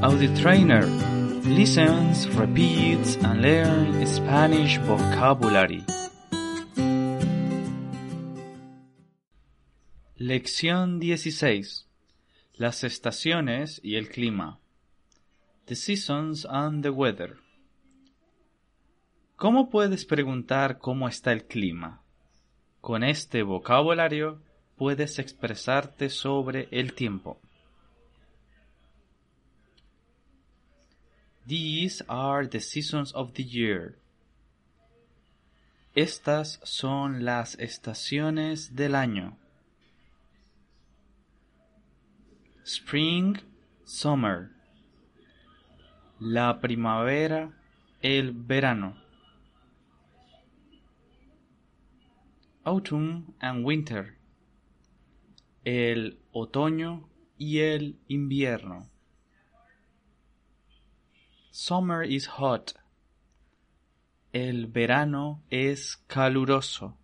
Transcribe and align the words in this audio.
Audio 0.00 0.32
Trainer 0.34 0.86
listens, 1.42 2.28
repeats, 2.36 3.16
and 3.16 3.42
learn 3.42 4.06
Spanish 4.06 4.78
vocabulary. 4.78 5.84
Lección 10.16 11.00
16. 11.00 11.88
Las 12.54 12.84
estaciones 12.84 13.80
y 13.82 13.96
el 13.96 14.08
clima. 14.08 14.60
The 15.66 15.74
seasons 15.74 16.46
and 16.48 16.84
the 16.84 16.90
weather. 16.90 17.38
¿Cómo 19.34 19.68
puedes 19.68 20.04
preguntar 20.04 20.78
cómo 20.78 21.08
está 21.08 21.32
el 21.32 21.44
clima? 21.48 22.02
Con 22.80 23.02
este 23.02 23.42
vocabulario 23.42 24.40
puedes 24.76 25.18
expresarte 25.18 26.08
sobre 26.08 26.68
el 26.70 26.92
tiempo. 26.94 27.40
These 31.48 32.02
are 32.10 32.46
the 32.46 32.60
seasons 32.60 33.10
of 33.12 33.32
the 33.32 33.42
year. 33.42 33.96
Estas 35.96 36.60
son 36.62 37.24
las 37.24 37.56
estaciones 37.58 38.76
del 38.76 38.94
año. 38.94 39.38
Spring, 42.64 43.38
summer. 43.86 44.50
La 46.20 46.60
primavera, 46.60 47.54
el 48.02 48.32
verano. 48.32 48.98
Autumn 52.66 53.32
and 53.40 53.64
winter. 53.64 54.18
El 55.64 56.18
otoño 56.34 57.08
y 57.38 57.60
el 57.60 57.96
invierno. 58.06 58.90
Summer 61.50 62.02
is 62.02 62.26
hot. 62.26 62.74
El 64.32 64.66
verano 64.66 65.40
es 65.50 65.96
caluroso. 66.08 66.94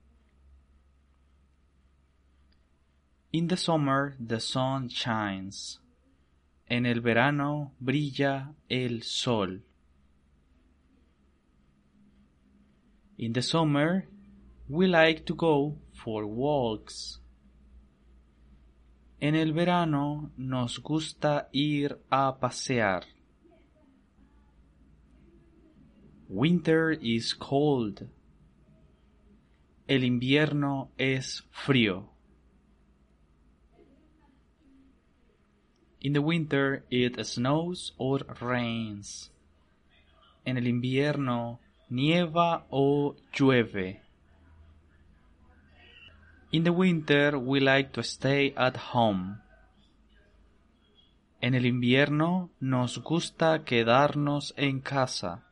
In 3.33 3.48
the 3.48 3.56
summer 3.56 4.15
the 4.20 4.39
sun 4.39 4.89
shines. 4.89 5.81
En 6.69 6.87
el 6.87 7.00
verano 7.00 7.72
brilla 7.83 8.55
el 8.70 9.03
sol. 9.03 9.61
In 13.19 13.33
the 13.33 13.42
summer 13.42 14.06
we 14.69 14.87
like 14.87 15.25
to 15.27 15.34
go 15.34 15.78
for 15.92 16.27
walks. 16.27 17.19
En 19.20 19.34
el 19.34 19.53
verano 19.53 20.31
nos 20.37 20.78
gusta 20.78 21.48
ir 21.53 21.98
a 22.11 22.39
pasear. 22.39 23.05
Winter 26.35 26.91
is 26.91 27.33
cold. 27.33 28.09
El 29.87 30.03
invierno 30.03 30.91
es 30.99 31.45
frío. 31.53 32.09
In 36.01 36.12
the 36.12 36.21
winter 36.21 36.85
it 36.91 37.25
snows 37.25 37.95
or 37.99 38.27
rains. 38.41 39.31
En 40.45 40.57
el 40.57 40.67
invierno 40.67 41.61
nieva 41.89 42.67
o 42.69 43.15
llueve. 43.33 44.01
In 46.51 46.65
the 46.65 46.73
winter 46.73 47.39
we 47.39 47.61
like 47.61 47.93
to 47.93 48.03
stay 48.03 48.53
at 48.57 48.77
home. 48.93 49.37
En 51.41 51.55
el 51.55 51.65
invierno 51.65 52.51
nos 52.59 52.99
gusta 52.99 53.62
quedarnos 53.65 54.53
en 54.57 54.81
casa. 54.81 55.45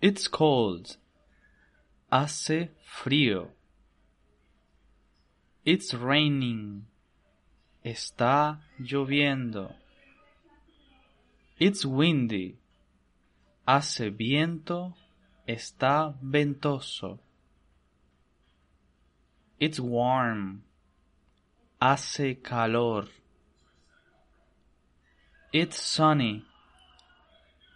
It's 0.00 0.28
cold. 0.28 0.96
Hace 2.12 2.68
frío. 2.86 3.48
It's 5.64 5.92
raining. 5.92 6.86
Está 7.84 8.58
lloviendo. 8.80 9.74
It's 11.58 11.84
windy. 11.84 12.58
Hace 13.66 14.10
viento. 14.10 14.94
Está 15.48 16.14
ventoso. 16.24 17.18
It's 19.58 19.80
warm. 19.80 20.62
Hace 21.82 22.36
calor. 22.40 23.06
It's 25.52 25.82
sunny. 25.82 26.44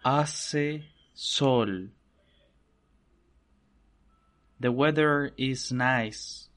Hace 0.05 0.85
sol. 1.15 1.89
The 4.63 4.71
weather 4.71 5.33
is 5.37 5.73
nice. 5.73 6.49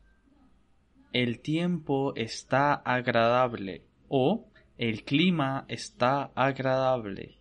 El 1.12 1.42
tiempo 1.42 2.14
está 2.16 2.84
agradable 2.86 3.82
o 4.08 4.46
el 4.78 5.04
clima 5.04 5.66
está 5.68 6.30
agradable. 6.36 7.40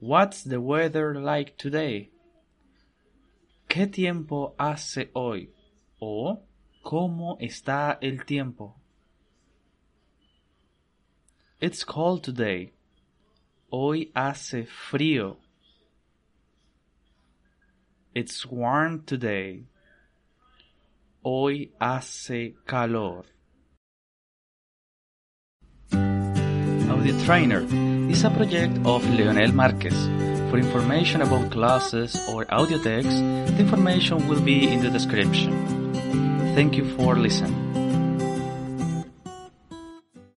What's 0.00 0.42
the 0.42 0.60
weather 0.60 1.14
like 1.14 1.56
today? 1.56 2.10
¿Qué 3.68 3.86
tiempo 3.86 4.56
hace 4.58 5.10
hoy? 5.14 5.50
o 6.00 6.42
¿cómo 6.82 7.38
está 7.40 7.98
el 8.02 8.24
tiempo? 8.24 8.74
It's 11.60 11.84
cold 11.84 12.24
today. 12.24 12.72
Hoy 13.70 14.10
hace 14.12 14.66
frío. 14.66 15.38
It's 18.16 18.46
warm 18.46 19.02
today. 19.04 19.64
Hoy 21.22 21.68
hace 21.78 22.54
calor. 22.66 23.24
Audio 25.92 27.14
Trainer 27.26 27.60
is 28.10 28.24
a 28.24 28.30
project 28.30 28.78
of 28.86 29.04
Leonel 29.10 29.52
Marquez. 29.52 30.08
For 30.48 30.56
information 30.56 31.20
about 31.20 31.50
classes 31.50 32.16
or 32.30 32.46
audio 32.48 32.78
text, 32.78 33.10
the 33.10 33.58
information 33.58 34.26
will 34.28 34.40
be 34.40 34.66
in 34.72 34.80
the 34.80 34.88
description. 34.88 35.52
Thank 36.54 36.78
you 36.78 36.88
for 36.96 37.16
listening. 37.16 37.65